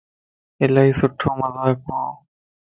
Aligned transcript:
الائي 0.63 0.91
سھڻو 0.99 1.29
مذاق 1.39 1.79
ھو 1.89 2.01